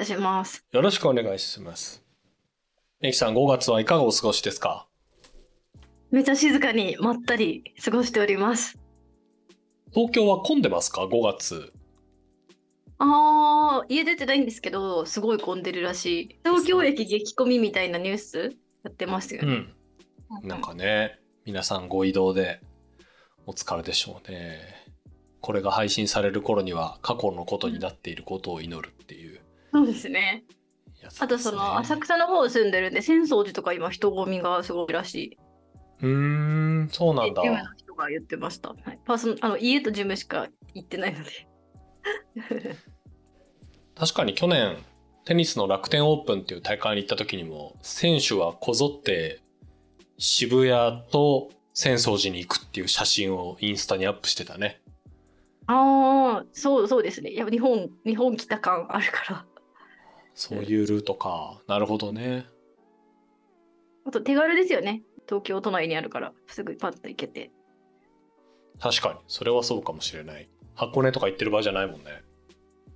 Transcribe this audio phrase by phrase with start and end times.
[0.00, 0.64] たします。
[0.72, 2.02] よろしくお願いします。
[3.00, 4.86] みきさん、5月はいかがお過ごしですか？
[6.10, 8.78] めちゃ静かにまったり過ごしております。
[9.92, 11.72] 東京は混んでますか ?5 月。
[12.98, 16.40] あー、家出てないんですけど、すごい混んでるらしい。
[16.44, 19.66] 東京駅激混みみたいなニュースやってますよね。
[20.32, 20.48] うん。
[20.48, 22.60] なんかね、皆さんご移動で
[23.46, 24.60] お疲れでしょうね。
[25.40, 29.29] これが配信される頃には過去のことになっていることを祈るっていう
[29.72, 30.44] そうですね。
[31.18, 35.38] あとその浅草の方住んでるんで、浅草寺とか今人混みがすごいらしい。
[36.02, 36.08] うー
[36.84, 37.42] ん、そうなんだ
[37.76, 38.70] 人が言ってました。
[38.70, 41.30] はい、パーソナあの家とジムしか行ってないので。
[43.94, 44.76] 確かに去年、
[45.24, 49.40] テニスの楽天オープンっていう大会に行った時にも、選手はこぞって
[50.18, 54.80] 渋谷と浅草寺に行くっていう写真をインスタにアップしてたね。
[55.66, 57.32] ああ、そうそうですね。
[57.32, 59.46] やっぱ日本、日本来た感あるから。
[60.40, 61.60] そういうルートか。
[61.66, 62.46] なるほどね。
[64.06, 65.02] あと手軽ですよね。
[65.28, 67.50] 東京都内にあるから、すぐパッと行けて。
[68.80, 69.18] 確かに。
[69.28, 70.48] それはそうかもしれない。
[70.74, 72.22] 箱根とか行ってる場合じゃないもんね。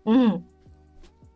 [0.06, 0.45] うん。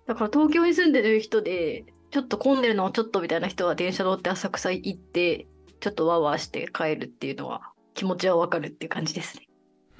[0.06, 5.46] だから東京に住んでる人で、ちょっと混んでるのはちょっとみたいな人は電車乗って浅草行って、
[5.80, 9.46] ちょっとワーワーして帰るっていうのは気持ちはわかるっていう感じですね。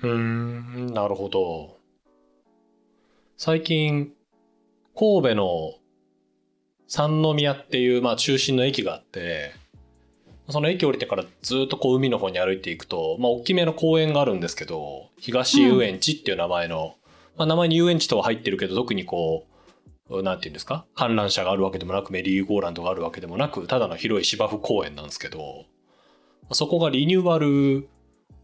[0.05, 1.77] うーん、なるほど。
[3.37, 4.15] 最近、
[4.99, 5.75] 神戸の
[6.89, 9.53] 三宮っていう、まあ、中心の駅があって、
[10.49, 16.97] その駅降りてからずっとこう海の方に歩いていくと、まあ、大きめの公園があるんですけど、東遊園地っていう名前の、
[17.37, 19.47] まあ、名前に遊園地とは入ってるけど、特にこ
[20.09, 20.87] う、なんていうんですか？
[20.95, 25.67] 観覧車があるわけでもなく、メリーゴーランドがあるわけでもなく、ただの広い芝生公園なんですけど、
[26.53, 27.91] そこがリニューアル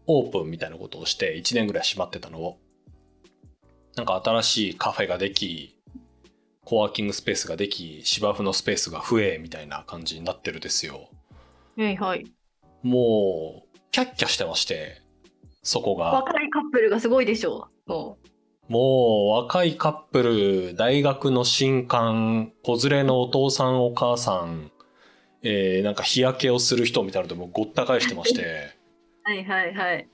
[0.05, 2.59] オープンみたいなことをして1年ぐらい閉まってたのを
[3.95, 5.74] なんか新しいカフェができ
[6.65, 11.09] コワーキングスペースができ芝生のスペースが増えみたいな感じになってるですよ
[11.77, 12.25] はいはい。
[12.83, 15.01] もうキャッキャしてまして
[15.63, 17.89] そこが若いカップルがすごいでしょう。
[17.89, 18.17] も
[18.67, 24.71] もう若いカップル大学の新刊子連れのお父さんお母さん
[25.43, 28.45] えーなんか日焼けをする人みたいなのでもうごった返してましてう。
[29.29, 30.07] はいはいはい。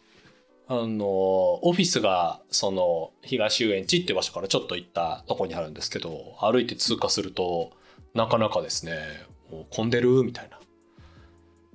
[0.74, 7.72] あの、オフィスが、その、東遊園地って場所からちょっと行ったとこにあるんですけど、歩いて通過すると、
[8.14, 8.96] なかなかですね、
[9.52, 10.60] もう混んでるみたいな。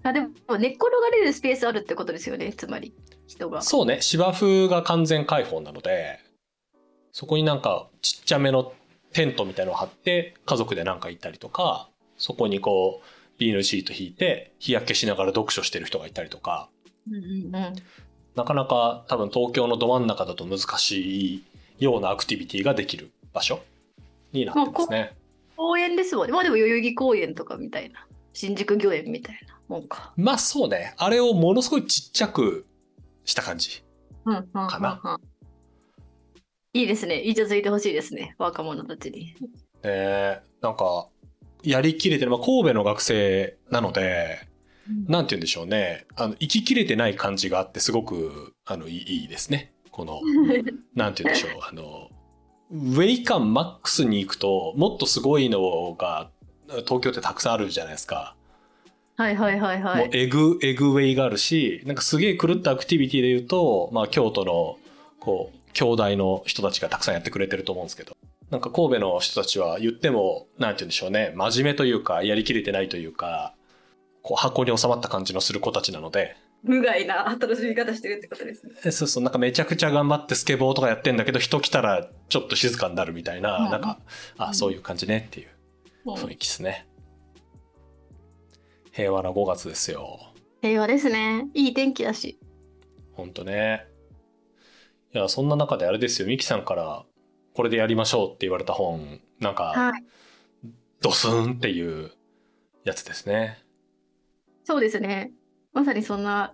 [0.03, 2.95] あでも寝っ転がれるスペースあるってことですよね、つまり
[3.27, 3.61] 人が。
[3.61, 6.19] そうね、芝生が完全開放なので、
[7.13, 8.73] そこになんかちっちゃめの
[9.13, 16.71] テントみたいのを張って、家族でなんか行ったりとか、そこにこう、ビールシート引いて、日焼けしながら読書してる人がいたりとか、
[17.09, 17.75] うんうんうん。
[18.37, 21.45] なかなか多分東京のど真ん中だと難しい
[21.79, 23.61] ようなアクティビティができる場所
[24.33, 25.15] になってますね。
[25.57, 26.33] 公園ですもんね。
[26.33, 28.07] まあでも代々木公園とかみたいな。
[28.35, 30.13] 新宿御苑みたいなもんか。
[30.17, 30.95] まあそうね。
[30.99, 32.67] あれをものすごいちっちゃく
[33.25, 33.83] した感じ。
[34.27, 34.49] うんうんうん。
[36.75, 37.23] いいですね。
[37.23, 38.35] いたついてほしいですね。
[38.39, 39.35] 若者たちに。
[39.81, 41.09] で、なんか、
[41.63, 44.47] やりきれてる、まあ、神戸の学生なので、
[45.09, 46.07] なんて言うんでしょうね。
[46.17, 49.73] あの、生ききれてない感じがあって、すごく、あの、いいいいですね。
[49.91, 50.21] この、
[50.95, 51.61] なんて言うんでしょう。
[51.63, 52.11] あの、
[52.71, 56.31] ウェイ感マックスに行くと、もっとすごいのが、
[56.69, 58.35] 東京ってたくさんあるじゃないですか。
[59.17, 60.05] はいはいはいはい。
[60.05, 64.79] もうエグ、エグウェイがあるし、なんかすげえ狂ったアクティビティで言うと、まあ京都の、
[65.21, 68.17] こう、兄弟の人たちがたくさんやってくれてると思うんですけど、
[68.51, 73.55] なんか神戸の人たちは言っても、なんて言うんでしょうね、真面目というか、やりきれてないというか、
[74.27, 78.73] こう箱に収まった感じのする子たちなので、無害な楽しみ方してるってことですね。
[78.85, 84.01] えそうそう、なんかめちゃくちゃ頑張ってスケボーとかやってんだけど、人来たらちょっと静かになるみたいな、うんなんか、
[84.37, 85.49] あ、うんそういう感じねっていう
[86.07, 86.89] うん雰囲気ですね。
[88.91, 90.33] 平和な5月ですよ。
[90.61, 91.47] 平和ですね。
[91.55, 92.41] いい天気だし。
[93.13, 93.87] ほんとね。
[95.15, 97.05] いや、そんな中であれですよ、ミキさんから、
[97.55, 100.05] これでやりましょうって言われた本、なんか、はい。
[101.01, 102.11] ドスンっていう
[102.83, 103.66] やつですね。
[104.67, 105.31] そうですね。
[105.73, 106.53] まさにそんな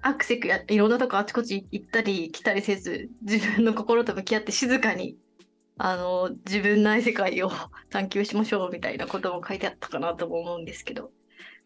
[0.00, 5.18] アクセクやいろんなとこあちこち行ったり来たりせず自分の心と向き合って静かに
[5.76, 7.50] あの自分ない世界を
[7.90, 11.12] 探求しましょうみたいなことも書いてあったかなとも思うんですけど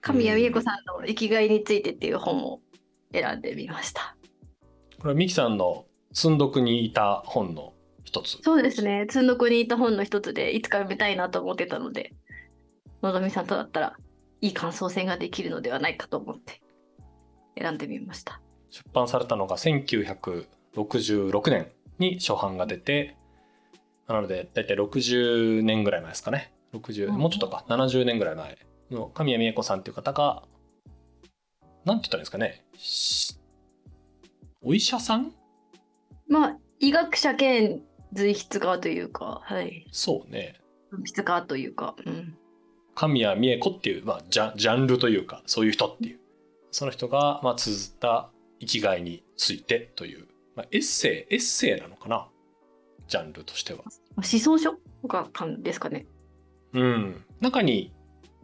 [0.00, 2.60] 神谷美恵子さんの生きがいについてっていう本を
[3.12, 4.16] 選んでみました。
[4.98, 8.38] これはミキさんの積んどくにいた本の一つ。
[8.42, 9.06] そうですね。
[9.08, 12.12] 積んどくにいた本の一つでいつか読みたいなと思ってたので
[13.02, 13.96] のぞみさんとだったら
[14.44, 16.60] いい感想戦ができるのではないかと思って
[17.58, 18.42] 選んでみました。
[18.68, 23.16] 出版されたのが1966年に初版が出て、
[24.06, 28.58] なので大体60年ぐらい前ですかね60、うんもうちょっとか70年ぐらい前
[28.90, 30.42] の神谷美恵子さんっていう方が
[31.86, 33.38] なんて言ったらいいんですかねし
[34.60, 35.32] お医者さん？
[36.28, 37.80] まあ医学者兼
[38.12, 39.86] 随筆家というか、はい。
[39.90, 42.36] そうね文筆家というか、うん。
[42.94, 46.18] 神谷美恵子っていう、まあ、ジャジャンルというかそういう人っていう。
[46.70, 48.30] その人が、まあ、綴った
[48.60, 50.26] 生きがいについてという、
[50.56, 52.26] まあ、エッセイエッセイなのかな？
[53.06, 53.80] ジャンルとしては。
[54.16, 56.06] 思想書とか感ですかね。
[56.72, 57.92] うん、中に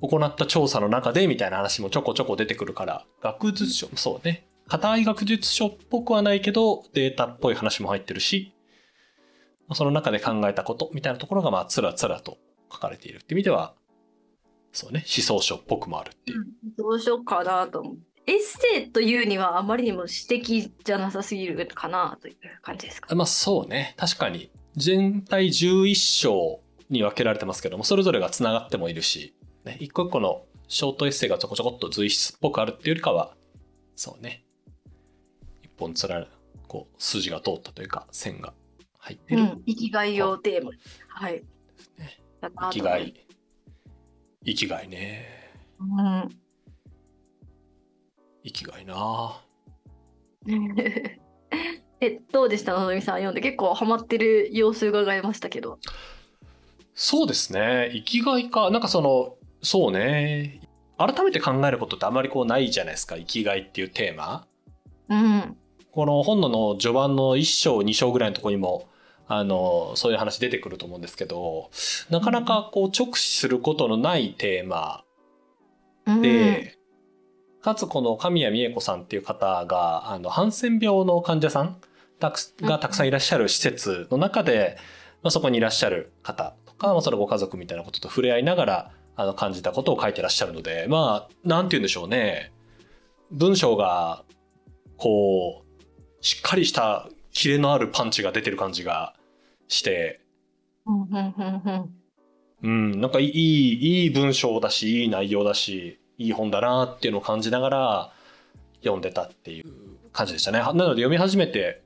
[0.00, 4.46] 行った調査の中でみたいな話もちょこちょこ出てくるから学術書そうね。
[4.68, 8.54] 硬い学術書っぽくはないけどデータっぽい話も入ってるし
[9.66, 12.38] まあその中で考えたことみたいなところがまあつらつらと
[12.72, 13.74] 書かれているって意味では
[14.72, 16.46] そうね思想書っぽくもあるっていう。
[16.76, 18.00] どうしようかなと思って。
[18.26, 23.12] エッセイというにはあまりにも詩的じゃなさすぎるかなという感じですか？
[23.16, 29.34] まあそうね確かに全体11章に分けられてますけどもそれぞれがつながってもいるし、
[29.64, 33.34] ね、一個一個のショートエッセイがちょこちょこっと随筆っぽくあるっていうよりかは
[33.96, 34.44] そうね
[35.62, 36.24] 一本つら
[36.68, 38.52] こう筋が通ったというか線が
[38.98, 40.76] 入ってる、うん、生きがいをテーマに。
[41.08, 41.42] はい。
[42.42, 43.14] 生きがい
[44.44, 45.26] 生きがいね。
[45.78, 46.28] うん。
[48.44, 49.42] 生きがいな。
[52.00, 52.72] え、どうでした？
[52.72, 53.42] のぞみさん読んで。
[53.42, 55.78] 結構ハマってる様子伺いましたけど。
[56.94, 57.90] そうですね。
[57.94, 58.70] 生きがいか。
[58.70, 60.60] なんかそのそうね。
[60.96, 63.16] 改めて考えることってあまりこうないじゃないですか。
[63.16, 64.46] 生きがいっていうテーマ。
[65.08, 65.56] うん。
[65.92, 68.88] この本の序盤の1章2章ぐらいのところにも
[69.32, 71.70] あのそういう話出てくると思うんですけど
[72.10, 75.04] なかなかこう直視することのないテーマ
[76.06, 76.76] うん、で、
[77.62, 81.76] かつこの神谷美恵子さんっていう方があのハンセン病の患者さん
[82.18, 84.76] たくがたくさんいらっしゃる施設の中で、
[85.22, 92.52] まあ、そこにいらっしゃる方とか、まあ、そのご家族みたいなことと触れ合いながらあの感じたことを書いてらっしゃるのでまあなんて言うんでしょうね。
[93.30, 94.24] 文章が
[94.96, 99.14] こうしっかりしたキレのあるパンチが出てる感じが
[99.70, 100.20] して
[102.62, 108.12] うんなんかいい、いい文章だし、いい内容だし、いい本だなっていうのを感じながら
[108.82, 109.72] 読んでたっていう
[110.12, 110.58] 感じでしたね。
[110.58, 111.82] なので読み始めて、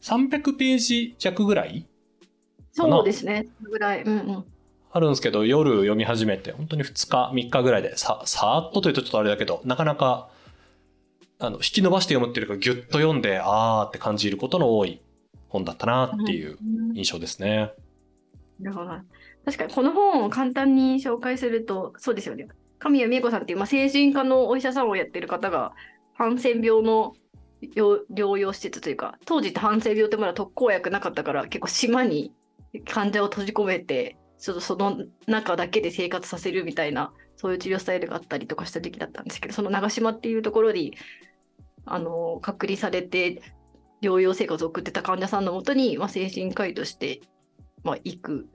[0.00, 1.86] 300ページ弱ぐらい
[2.72, 3.46] そうですね。
[3.62, 4.02] ぐらい。
[4.02, 4.44] うんうん。
[4.90, 10.30] あるんですけど、夜読み始めて、本当に2日、3日ぐらいで、さ、さーっとというとちょっとあれだけど、なかなか、
[11.38, 15.00] あの、引き伸ばして読むっていうか、ギュッと読んで、あーって感じることの多い
[15.52, 17.72] 本だったなっていううん印象ですね。
[18.60, 18.90] なるほど。
[19.44, 22.48] 確かにこの本を簡単に紹介すると、そうですよね。
[22.78, 25.72] 神谷美恵子さんっていう、まあ、精神科のお医者さんをやってる方が、
[26.14, 27.14] ハンセン病の
[27.76, 32.32] 療療養施設というか、当時ってハンセン病ってまだ特効薬なかったから、結構島に
[32.88, 40.94] 患者を閉じ込めて、ちょっとその中だけで生活させるみたいな、そういう治療スタイルがあったりとかした時期だったんですけど、その長島っていうところに、
[41.84, 43.42] あの、隔離されて、
[44.02, 47.20] 療養生活を送ってた患者さんのもとに、まあ、精神科医として、
[47.84, 48.48] まあ、行く。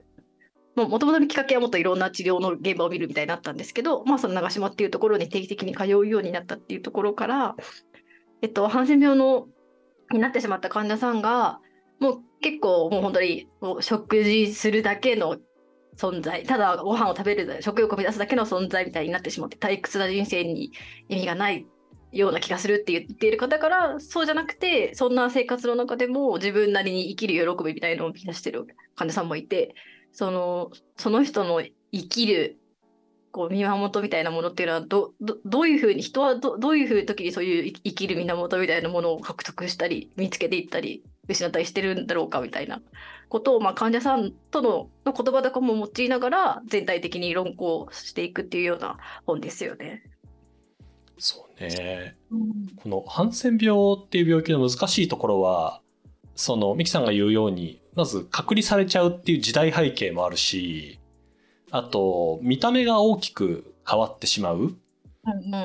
[0.76, 7.56] もともとのきっかけはもっといろんな治療の現場を見るみたいになったんですけど、まあ、その長島っていうところに定期的に通うようになったっていうところから、
[8.42, 9.48] えっと、ハンセン病の
[10.12, 11.58] になってしまった患者さんが、
[11.98, 15.38] もう結構もう本当にもう食事するだけの
[15.96, 20.72] 存在、ただご飯を食べる、食欲を満たすだけの存在みたいになってしまって、退屈な人生に
[21.08, 21.66] 意味がない
[22.12, 29.74] ような気がするって言っている方から、そうじゃなくて、そんな生活の中でも自分なりに生きる喜びみたいなのを見出してる患者さんもいて、
[30.12, 31.62] そのその人の
[31.92, 32.58] 生きる
[33.30, 42.80] こう源みたいなものっていうのはどどどういうふうに人はどどういうふうな時にそういう生きる源みたいなものを獲得したり見つけていったり失ったりしてるんだろうかみたいな
[43.28, 50.02] ことを、まあ、患者さんとのの言葉とかも用いながら全体的に論考していくっていうような本ですよね。
[51.18, 52.16] そうね。
[52.30, 55.82] うんこのハンセン病っていう病気の難しいところは
[56.34, 61.00] そのミキさんが言うようにまず隔離されちゃうっていう時代背景もあるし
[61.70, 64.76] あと見た目が大きく変わってしまう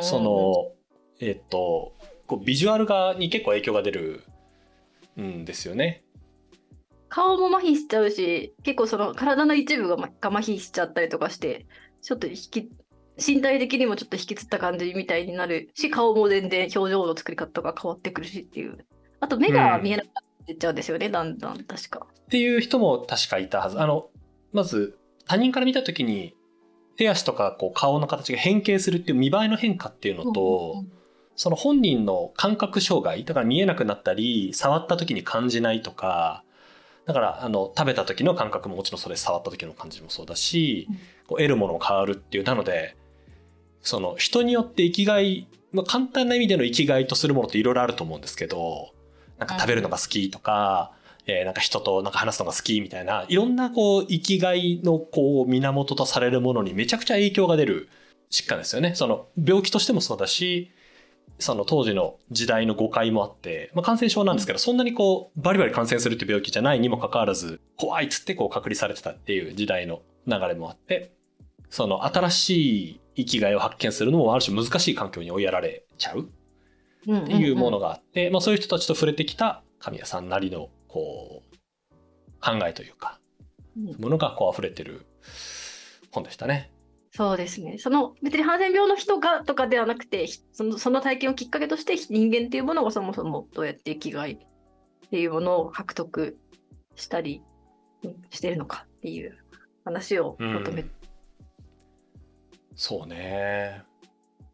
[0.01, 0.71] その
[1.19, 1.93] えっと
[2.25, 4.23] こうビジュアルがに結構影響が出る
[5.21, 6.03] んですよね。
[7.09, 11.67] 顔も麻痺しちゃうし結構その体の一部がまが麻痺しちゃったりとかして
[12.01, 12.71] ちょっと引き
[13.17, 18.85] 身体的にもちょっと引きつった感じみたいになるし顔も全然表情の作り方が変わってくるしっていう
[19.19, 22.07] あと目が見えなくなってっちゃうんですよね、だんだん確か。
[22.09, 23.79] っていう人も確かいたはず。
[23.79, 24.09] あの
[24.51, 26.35] まず他人から見た時に
[26.97, 30.83] 手足とかこう顔の形が変形するっていう見栄えの変化っていうのと、
[31.35, 36.43] その本人の感覚障害だから見えなくなったり触った時に感じないとか
[37.07, 42.95] だからあの食べた時の感覚ももちろんそれ触った時の感じもそうだし、うんこう得るものも変わるっていうなので
[43.83, 48.93] その人によって生きがい、まあ、簡単な意味での生きがいとするものっていろいろあると思うんですけど
[49.37, 50.93] なんか食べるのが好きとか、
[51.27, 57.89] えーなんか人となんか話すのが好きみたいないろんなこう生きがいのこう源とされるものにめちゃくちゃ影響が出る
[58.31, 58.95] 疾患ですよね。
[58.95, 60.71] その病気としてもそうだし
[61.39, 71.11] その当時の時代の誤解もあって、まあ、感染症なんですけど、そんなにこうバリバリ感染するって病気じゃないにもかかわらず怖いっつってこう隔離されてたっていう時代の流れもあって
[71.69, 72.49] その新し
[72.91, 76.29] い生きがいを発見するのもある種難しい環境に追いやられちゃう
[77.07, 81.55] うんっていうものがあって、まあ、そういう人たちと触れてきた神谷さんなりのこう
[82.41, 83.19] 考えというか
[83.77, 85.05] うんものがこう溢れてる
[86.11, 86.71] 本でしたね。
[87.15, 87.77] そうですね。
[87.77, 96.37] その別にハンセン病の人がとかではなくて、ひそのその体験をきっかけとして人間っていうものがそもそもどうやって生きがいっていうものを獲得
[96.95, 97.43] したり
[98.03, 99.37] うんしてるのかっていう
[99.85, 100.89] 話を求めて、
[102.75, 103.83] そうね。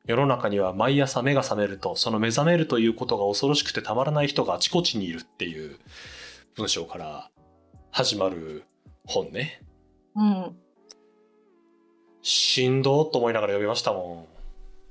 [0.05, 5.77] 世の中には毎朝目が覚めるとその目覚めるということが恐ろしくてたまらない人があちこちにいるっていう
[6.55, 7.29] 文章から
[7.91, 8.63] 始まる
[9.05, 9.61] 本ね。
[10.15, 10.55] うん。
[12.21, 14.27] しんどーと思いながら読みましたも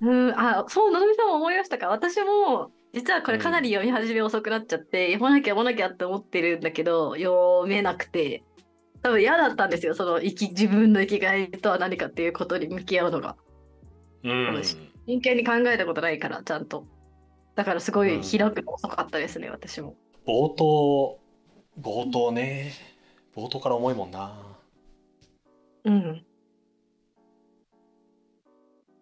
[0.01, 1.89] うん、あ、そう、のぞみさんも思いましたか。
[1.89, 8.45] 私も、実はこれかなり読み始め遅くなっちゃって、読まなきゃ読まなきゃって思ってるんだけど、読めなくて、
[9.03, 9.95] 多分嫌だったんですよ。
[9.95, 13.37] その生き、自分の生きがいとは何かっていうことに向き合うのが。
[14.25, 14.63] んうん
[15.07, 16.87] 真剣に考えたことないから、ちゃんと。
[17.55, 19.97] だからすごい開くの遅かったですね、私も。
[20.27, 21.19] 冒頭
[21.81, 22.73] 冒頭ね
[23.35, 24.37] 冒頭から重いもんな
[25.85, 26.25] うん。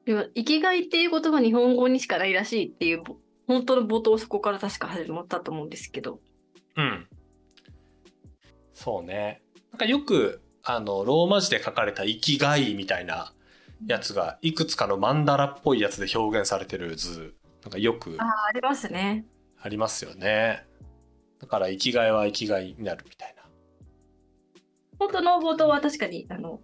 [0.05, 3.17] でも、生きがいっていうことが日本語にしかないらしいっていう、ぼ
[3.49, 6.21] 本当の冒頭そこから確か始まったと思うんですけど。
[6.77, 7.09] うん
[8.73, 9.43] そうね
[9.73, 13.33] なんかよくあのローマ字で書かれた生きがいみたいな
[13.87, 19.27] やつがいくつかのマンダラっぽいやつで表現されてる図なんかよくああ、ありますね。
[19.61, 20.65] ありますよね
[21.41, 23.37] だから生きがいは生きがいになるみたいな
[24.99, 26.61] 本当の冒頭は確かに、あの、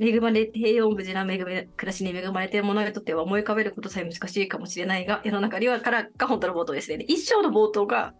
[0.00, 6.98] 恵まれ、平穏無事な恵め暮らしに恵まれている者にとっては思い浮かべることさえ難しいかもしれないが、世の中にはからが本当の冒頭ですね。
[6.98, 8.14] で一章の冒頭が、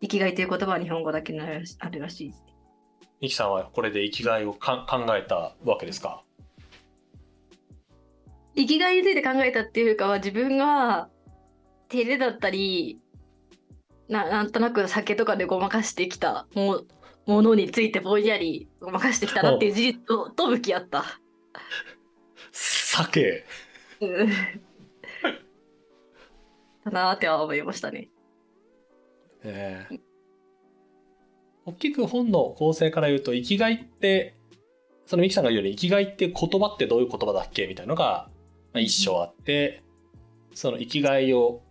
[0.00, 1.62] 生きがいという言葉は日本語だけにある
[2.00, 2.44] らしいです。
[3.22, 6.22] ミキさんはこれで生きがいをか考えたわけですか？
[8.56, 11.08] 生きがいについて考えたっていうかは、自分が
[11.88, 12.98] 照れだったり、
[14.08, 16.82] ななんとなく酒とかでごまかしてきたも
[17.24, 21.04] ものについてぼんやりごまかしてきたなっていう事実とと向き合った。
[22.50, 23.44] 酒
[24.00, 24.28] うん
[26.84, 28.08] だなーっては思いましたね。
[29.44, 30.00] ええ
[31.64, 34.34] 大きく本の構成から言うと生きがいって
[35.06, 38.28] そのミキさんが言うように生きがいって言葉ってどういう言葉だっけみたいのが
[38.74, 39.82] 一章あって
[40.54, 41.62] その生きがいを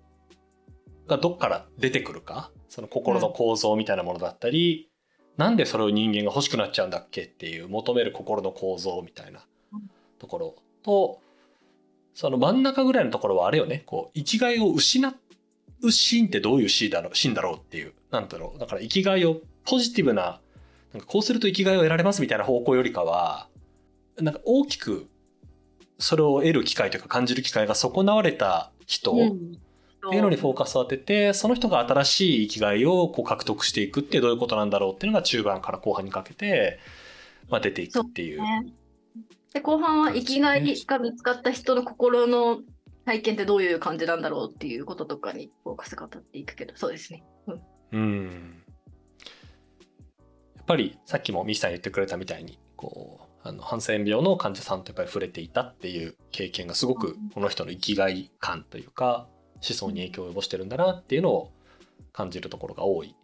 [1.07, 4.89] がどっから出てくるかその心の構造みたいなものだったり、
[5.35, 9.45] なんでそれを人間が欲しくなっちゃうんだっけっていう求める心の構造みたいな
[10.19, 11.19] ところと
[12.13, 13.83] その真ん中ぐらいのところはあれよね。
[13.85, 15.05] こう生きがいを失
[15.81, 18.59] うシーンってどういうシーンだろうシーンだろうっていうなんだろう。
[18.59, 20.41] だから生きがいをポジティブな
[20.93, 23.47] なんかこうすると生きがいを得られますみたいな方向よりかは
[24.19, 25.07] なんか大きく
[25.97, 29.57] それを得る機会というか感じる機会が損なわれた人、うん。
[30.07, 36.79] っていうのにフォーカスを当ててその人が新しい生きがいをこう獲得していくってどういうことなんだろうっていうのが中盤から後半にかけて、
[37.49, 38.41] まあ、出ていくっていう。
[38.41, 38.65] ね。
[39.53, 42.61] で後半は生きがいが見つかった人の心の
[43.05, 47.23] 体験ってどういう感じなんだろうっていうこととかにフォーカスが当たっていくけどそうですね。
[47.45, 47.61] うん。
[47.91, 48.60] うん。
[48.60, 48.60] や
[50.61, 61.51] っぱりさっきもミキさん言ってくれたみたいにこうあのハンセン病の患者さんとやっぱり触れていたっていう経験がすごくこの人の生きがい感というか思想に影響を及ぼしてるんだなっていうのを
[62.13, 63.15] 感じるところが多い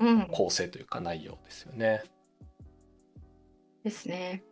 [0.00, 2.02] うん、構成というか内容ですよね。
[3.84, 4.42] ですね。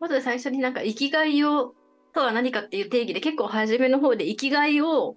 [0.00, 1.74] まず最初になんか生きがいを
[2.12, 5.16] とは何かっていう定義で結構初めの方で生きがいを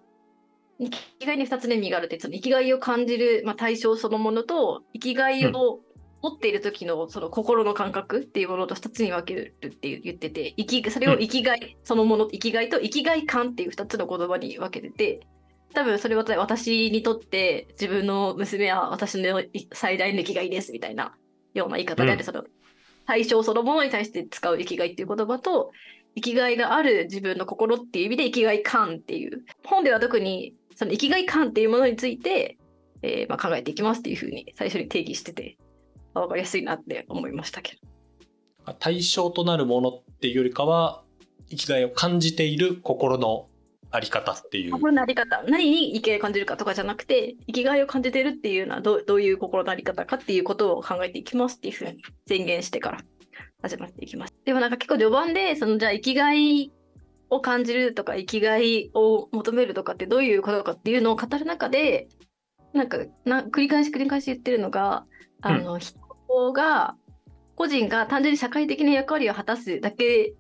[0.80, 0.90] 生
[1.20, 5.80] きがいに2つの意味があるってその生きがいを感じる、まあ、対象そのものと生きがいを
[6.22, 15.28] 持っている時のその心の感覚っていうものと2つに分けるって言ってて生きそれを生きがいそのもの生きがいと生きがい感っていう2つの言葉に分けてて
[15.74, 19.42] 多分それは私にとって自分の娘は私の
[19.74, 21.16] 最大の生きがいですみたいな
[21.54, 22.26] ような言い方である、うん。
[22.26, 22.44] その
[23.06, 25.72] 対象そのものに対して使う生きがいっていう言葉と
[26.16, 29.44] 生きがいがある自分の心っていう意味で生きがい感っていう。
[29.64, 32.58] 本では特にその生きがい感っていうものについて
[33.04, 35.58] えーまあ、考えていきますっていうふうに最初に定義してて、
[36.14, 37.76] 分かりやすいなって思いましたけ
[38.66, 38.74] ど。
[38.80, 41.04] 対象となるものっていうよりかは
[41.50, 43.48] 生きがいを感じている心の
[43.90, 44.72] あり方っていう。
[44.72, 53.00] 心のあり方、何に生きがいを感じるかとかじゃなくて、生きがいを感じているっていうのはどうどういう心のあり方かっていうことを考えていきますっていうふうに宣言してから
[53.62, 54.34] 始まっていきます。
[54.46, 56.72] でもなんか結構序盤で、そのじゃあ生きがい
[57.30, 62.08] を感じるとか生きがいを求めるとかってどういうことかっていうのを語る中で、
[62.74, 65.06] なんかな繰り返し繰り返し言ってるのが、
[65.42, 65.80] あの、
[66.54, 66.96] が
[67.56, 70.34] 個人が単純に社会的な役割を果たすだけ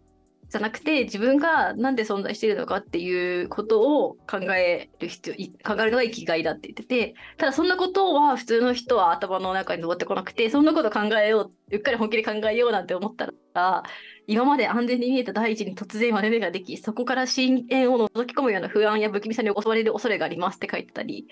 [0.52, 13.84] じゃなくて自分が何で存在しているのかっていうことを考える必要考えるのが生きがいだって言っててただそんなことは普通の人は頭の中に上ってこなくてそんなこと考えよううっかり本気で考えようなんて思ったら
[14.28, 21.28] 今まで安全に見えた大地に突然割れ目ができそこから深淵を覗き込むような不安や不気味さに襲われる恐れがありますって書いてたり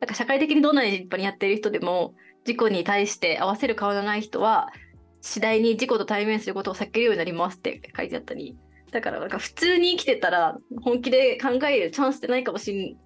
[0.00, 2.14] なんか社会的にどんなに立派にやっている人でも
[2.48, 4.72] 事故に対して合わせる顔のない人は
[5.20, 8.56] 次第に事故と対面することを避けるようになりますって書いてあったり
[8.90, 12.96] だからなんか普通に生きてたら本気で考えるチャンスってないかもしれ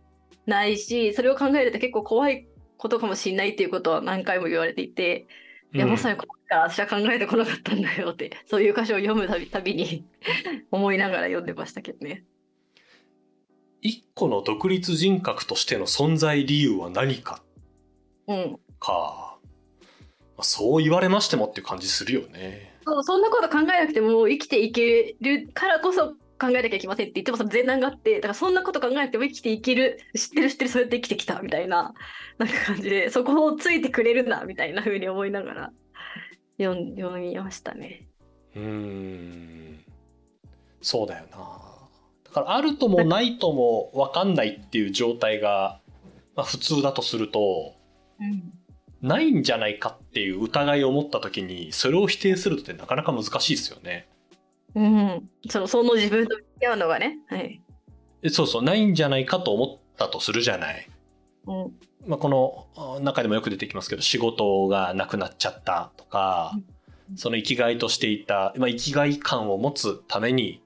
[0.46, 2.46] ないしそれを考えると結構怖い
[2.76, 5.28] ことかもしれないっていうことは何回も言われていて、
[5.72, 10.04] いやまさにここから私は考えてこなかったんだよって そういう箇所を読むたびたびに
[10.72, 12.24] 思いながら読んでましたけどね。
[13.82, 17.42] 一個の独立人格としての存在理由は何か
[18.26, 19.21] うん、か、まあ、
[20.40, 22.72] そう言われましてもっていう感じするよね。
[22.84, 31.94] そうそんなこと考えなくても生きていけるからこそ考えなきゃいけませんって言ってもその前段があってだからそんなこと考えなくても生きていける知ってる知ってるそうやって生きてきたみたいな
[32.38, 35.72] なんか感じでそこをついてくれるなみたいな風に思いながら
[36.58, 38.08] 読ん読みましたね。
[38.56, 39.84] うーん
[40.80, 41.38] そうだよな。
[42.24, 45.80] だからあるともないとも分かんないっていう状態が、
[46.34, 47.74] まあ、普通だとすると
[48.20, 48.61] うん
[49.02, 54.08] ないんじゃないかっていう疑いを持った時にそれを否定するのってなかなか難しいですよね。
[54.74, 57.18] うん、そのその自分と向き合うのがね。
[57.28, 57.60] はい。
[58.22, 60.88] えそうそうないんじゃないかと思ったとするじゃない。
[61.46, 61.72] うん。
[62.06, 66.64] まあ、このあ中でもよく出てきますけど仕事がなくなっちゃったとか、うん
[67.16, 70.62] その生きがいとしていた、まあ、生きがい感を持つために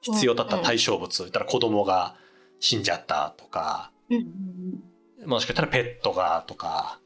[0.00, 2.16] 必要だった対象物、言ったら子供が
[2.60, 5.28] 死んじゃったとかうん。
[5.28, 6.98] もしかしたらペットがとか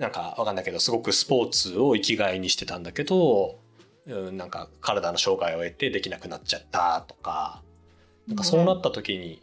[0.00, 3.60] なんかわかんないけどすごくスポーツを生きがいにしてたんだけど、
[4.06, 7.62] うん、なんか体の障害を得てできなくなっちゃったとか
[8.26, 9.42] なんかそうなった時に、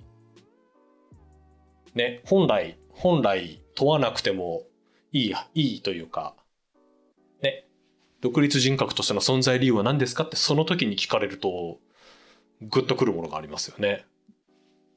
[1.94, 4.64] ね本来本来問わなくても
[5.12, 6.34] いいやいいというか
[7.44, 7.68] ね
[8.22, 11.78] 独立人格としての存在理由は何ですかってその時に聞かれると
[12.64, 14.06] グッとくるものがありますよね。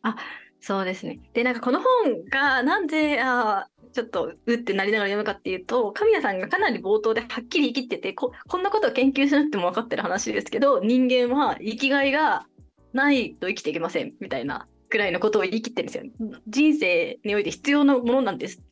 [0.02, 0.16] あ
[0.60, 1.18] そうですね。
[1.32, 12.46] で、なんかこの本がなんで、あちょっとうってなりながら読むかっていうと、神谷さんがかなり冒頭ではっきり言い切っててこ、こんなことを研究しなくても分かってる話ですけど、人間は生きがいが
[12.92, 16.04] ないと生きていけませんみたいなくらいのことを言い切ってるんですよ。
[16.48, 18.62] 人生において必要なものなんですっ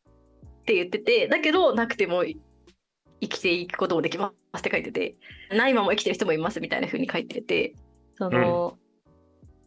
[0.64, 5.16] て言ってて、だけどなくても生きていくこともできますって書いてて、
[5.50, 7.74] ないまま生きてる人もいますみたいな風に書いてて、
[8.16, 8.76] その、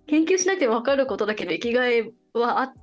[0.08, 2.74] 研究しなくても分かることだけど生きがいはあ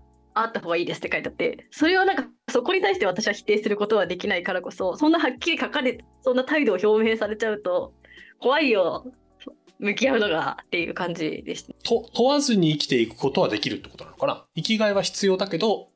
[0.40, 7.92] あった方がいいですって書いてあってそれはなんかそこに対して私は否定することはできないからこそそんなはっきり書かれそんな態度を表明されちゃうと
[8.40, 9.05] 怖いよ
[9.79, 11.72] 向き合うのがっていう感じでした。
[11.85, 14.44] と問わずに生きていくことはできるってことなのかな。
[14.57, 15.90] 生きがいは必要だけど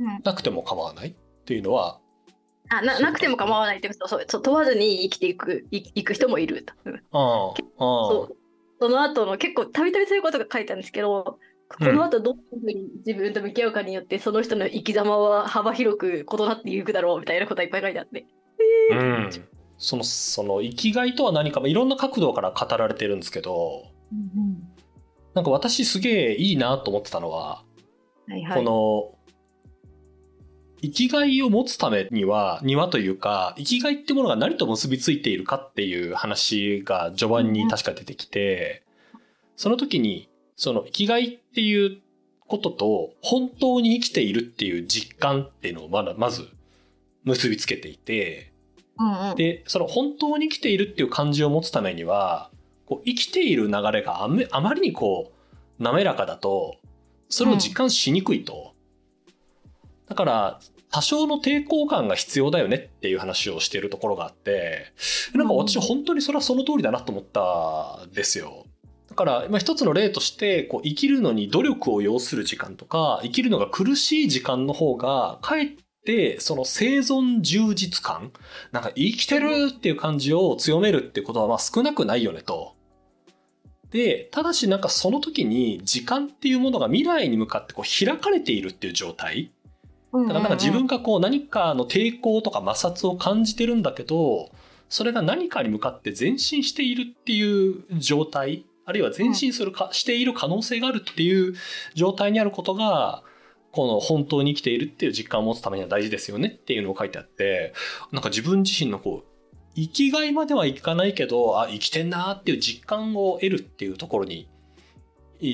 [0.00, 0.20] うん。
[0.24, 2.00] なくても構わないっていうのは
[2.70, 6.74] あななくても構わないってことそうそう問わずに生きていくいいく人もいると。
[6.84, 8.36] うんあああそう。
[8.80, 18.26] その後の結構たびたびそういうことが書いてあるんですけどこの後どういうふうに自分と向き合うかによってその人の生き様は幅広く異なっていくだろうみたいなことがいっぱい書いてあって。
[18.92, 19.30] あうん。
[19.78, 23.84] そのその生きがいとは何かまあいろんな角度から語られてるんですけど
[25.34, 27.62] なんか私すげえいいなと思ってたのは、
[28.26, 29.18] はいはい、この
[30.82, 38.84] 生きがいを持つためにはにはというか生きがいってものが何と結びついているかっていう話が序盤に確か出てきて、
[39.56, 40.27] その時に
[40.58, 41.98] その生きがいっていう
[42.46, 46.46] ことと本当に生きているっていう実感っていうのをまだまず
[47.24, 48.52] 結びつけていて
[48.98, 52.50] うんうん、でその本当に生きているっていう感じを持つためには
[52.86, 55.32] こう生きている流れがあめあまりにこ
[55.78, 56.76] う滑らかだと
[57.28, 58.72] それを実感しにくいと、
[60.08, 64.86] だから多少の抵抗感が必要だよねっていう話をしているところがあって
[65.34, 68.64] なんか私本当にそれはその通りだなと思ったんですよ。
[69.18, 75.70] だから、まあ、一つの例としてこう生きるのに努力を要する時間とか生きるのが苦しい時間の方がかえっ
[76.04, 78.32] でその生存充実感
[78.70, 82.76] なんか生きてるっていう感じを強めるってことはまあ少なくないよねと。
[83.90, 89.50] でただしなんかその時に時間っていうものが未来に向かってこう開かれているっていう状態。
[90.12, 94.50] だからなんか自分がこう何かの抵抗とか摩擦を感じてるんだけど
[94.88, 101.52] それが何かに向かって前進しているっていう状態あるいは前進するか、している可能性があるっていう
[101.94, 103.22] 状態にあることが
[103.70, 107.74] この本当に生きているっていう実感を持つためには大事ですよねっていうのを書いてあって
[108.12, 109.28] なんか自分自身のこう
[109.74, 114.48] 生きがいまではいかないけどあ生きてんなっていう実感を得るっていうところに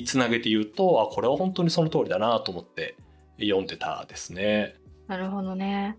[0.07, 2.97] つなげて言うとあこれは本当にその通りだなと思って
[3.41, 4.77] 読んでたですね。
[5.09, 5.99] なるほどね。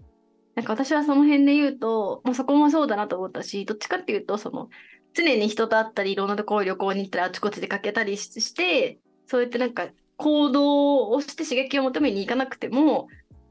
[0.56, 4.70] なんか私はその辺で言うと、まあ、そこもそうだなと思ったし、どっちかっていうと、その
[5.16, 13.08] 常に人と会ったり、いろんなところ旅行に行ったり、あちこち出かけたりして、そうやってなんか行動をして刺激を求めに行かなくても、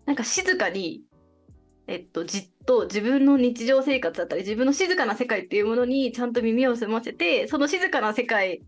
[0.07, 1.03] なんか静かに、
[1.87, 8.63] えっと、じっと自分の日常生活だったり、自分の静かな世界っていうものにちゃんと耳を澄ませて、その静かな世界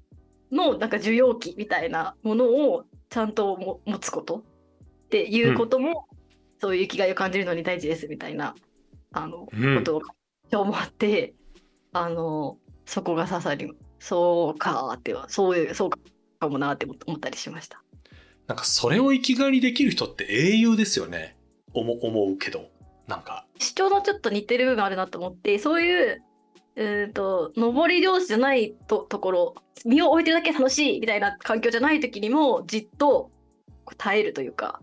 [0.50, 4.42] のなんか受容器みたいなものをちゃんとも持つことっ
[5.08, 6.16] ていうことも、うん、
[6.60, 8.54] そういう生きがいを感じるのに大事ですみたいな
[9.12, 10.02] あの、うん、ことを
[10.50, 11.34] 今日もあって
[11.92, 17.82] あのそこが刺さりそうかってはそういうそうかもなって思ったりしました。
[18.46, 21.36] なんかそれを生きがいにできる人って英雄ですよね。
[21.74, 22.70] 思思うけど。
[23.06, 23.46] なんか。
[23.58, 26.22] 主張のちょっと似てる部分あるなと思ってそういう
[26.76, 33.30] うんと上り漁師じゃないとところ身を置いてるだけ楽しいみたいな環境じゃない時にもじっと
[33.96, 34.80] 耐えるというか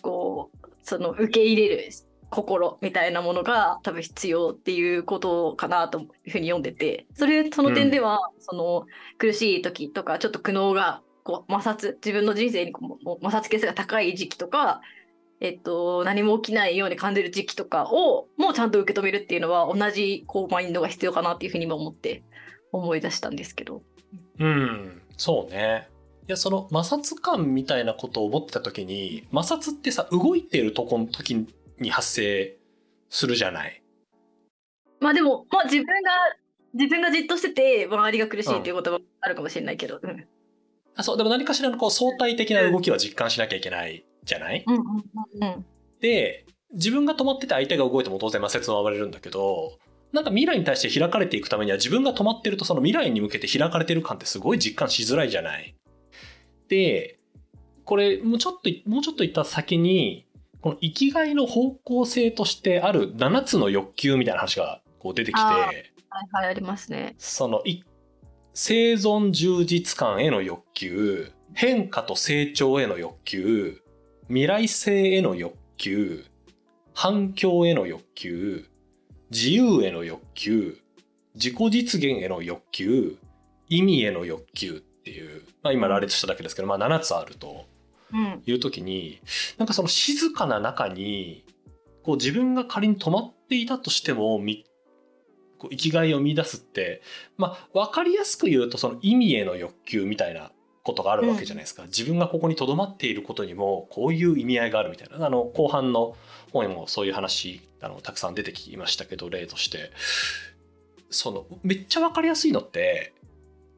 [0.00, 1.90] こうその受け入れる
[2.30, 7.06] 心みたいなものが多分必要っていうことかなというふうに読んでて。
[7.14, 8.86] それその点では、その
[9.18, 14.80] 苦しい時とかちょっと苦悩がこう摩擦自分の人生にこう摩擦係数が高い時期とか、
[15.40, 22.22] えっと、何も起きないように感じる時期とかをもうちゃんと受け止めるっていうのは同じこうマインドが必要かなっていうふうにも思って
[22.72, 23.82] 思い出したんですけど。
[24.38, 25.02] うん。
[25.16, 25.88] そうね。
[26.28, 31.46] やその摩擦感みたいなことを思ってた時に摩擦ってさ動いてるとこの時
[31.80, 32.56] に発生
[33.10, 33.82] するじゃない。
[35.00, 35.92] まあでも、まあ、自分が
[36.74, 40.26] 自分がじっとしてて周りが苦しいっていうこともあるかもしれないけど、うん、
[40.96, 45.66] あそうでも何かしらのこう相対的な動きは実感しなきゃいけないじゃない、うんうんうん、
[46.00, 49.78] で自分が止まってて相手が動いても当然摩擦は生まれるんだけど
[50.12, 55.74] なんか未来に対して開かれていくためには自分が止まってるとその未来に向けて開かれてる感ってすごい実感しづらいじゃない？
[56.68, 57.18] で、
[57.84, 60.26] これもうちょっと、もうちょっと言った先に、
[60.60, 65.76] この生きがいの方向性としてある7つの欲求みたいな話がこう出てきて、はい
[66.32, 67.14] はい、ありますね。
[67.18, 67.62] その、
[68.54, 73.82] 生存充実感への欲求、変化と成長への欲求、
[74.26, 76.24] 未来性への欲求、
[76.92, 78.66] 反響への欲求、
[79.30, 80.78] 自由への欲求、
[81.34, 83.16] 自己実現への欲求、
[83.68, 87.66] 意味への欲求っていう、まあ、今羅列しただけですけど、まあ、7つあると
[88.46, 89.26] いう時に、うん、
[89.58, 91.44] なんかその静かな中に
[92.02, 94.40] こう自分が仮に止まっていたとしても
[95.58, 97.02] こう生きがいを見出すって、
[97.36, 105.26] まあ、分かりやすく言うとその意味への欲求みたいなことがあるわけじゃないですか、うん、自分がここにとどまっていることにもこういう意味合いがあるみたいな。
[105.26, 106.16] あの後半の
[106.52, 109.90] 本にもそういう話あのたくさん出てきましたけど例として。
[111.10, 113.12] そのめっちゃ分かりやすいのって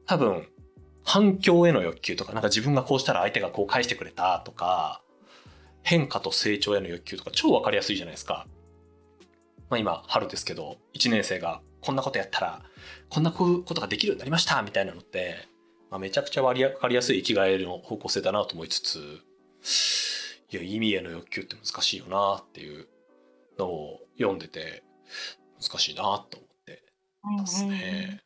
[0.05, 0.47] 多分
[1.03, 5.01] 反響への欲求とか、なんか自分がこうしたら相手がこう返してくれたとか、
[5.83, 8.47] 変化と成長への欲求とか超わかりやすいじゃないですか。
[9.69, 12.61] まあ今、春ですけど、1年生がこんなことやったら、
[13.09, 15.47] こんなことができるようになりましたみたいなのって、
[15.89, 18.97] まあ、めちゃくちゃ割りかりやすい生きがいの方向性だなと思いつつ、
[20.51, 22.87] いや、意味への欲求って難しいよなっていう
[23.57, 24.83] のを読んでて、
[25.61, 26.29] 難しいなと思っ
[26.65, 26.83] て
[27.23, 28.21] ますね。